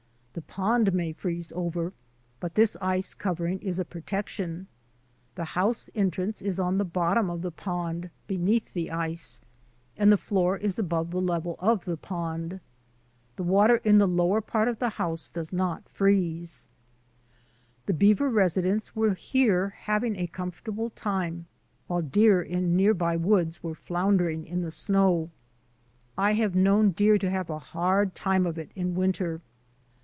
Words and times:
The 0.33 0.41
pond 0.41 0.93
may 0.93 1.11
freeze 1.11 1.51
over, 1.57 1.91
but 2.39 2.55
this 2.55 2.77
ice 2.79 3.13
covering 3.13 3.59
is 3.59 3.79
a 3.79 3.85
protection. 3.85 4.67
The 5.35 5.43
house 5.59 5.89
entrance 5.93 6.41
is 6.41 6.57
on 6.57 6.77
the 6.77 6.85
bottom 6.85 7.29
of 7.29 7.41
the 7.41 7.51
pond 7.51 8.09
beneath 8.27 8.71
the 8.71 8.91
ice, 8.91 9.41
and 9.97 10.09
the 10.09 10.17
floor 10.17 10.55
is 10.55 10.79
above 10.79 11.11
the 11.11 11.19
level 11.19 11.57
of 11.59 11.83
the 11.83 11.97
pond. 11.97 12.61
The 13.35 13.43
water 13.43 13.81
in 13.83 13.97
the 13.97 14.07
lower 14.07 14.39
part 14.39 14.69
of 14.69 14.79
the 14.79 14.91
house 14.91 15.27
does 15.27 15.51
nor 15.51 15.81
freeze. 15.91 16.69
The 17.85 17.93
beaver 17.93 18.29
residents 18.29 18.95
were 18.95 19.15
here 19.15 19.71
having 19.79 20.15
a 20.15 20.27
comfortable 20.27 20.91
time 20.91 21.45
while 21.87 22.01
deer 22.01 22.41
in 22.41 22.77
near 22.77 22.93
by 22.93 23.17
woods 23.17 23.61
were 23.61 23.75
floundering 23.75 24.45
in 24.47 24.61
the 24.61 24.71
snow. 24.71 25.29
I 26.17 26.35
have 26.35 26.55
known 26.55 26.91
deer 26.91 27.17
to 27.17 27.29
have 27.29 27.49
a 27.49 27.59
hard 27.59 28.15
time 28.15 28.45
of 28.45 28.57
it 28.57 28.71
in 28.75 28.95
winter. 28.95 29.41